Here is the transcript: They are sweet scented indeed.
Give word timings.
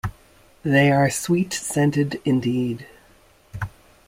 They 0.63 0.91
are 0.91 1.11
sweet 1.11 1.53
scented 1.53 2.19
indeed. 2.25 2.87